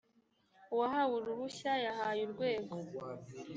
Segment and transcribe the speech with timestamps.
[0.73, 2.75] uwahawe uruhushya yahaye urwego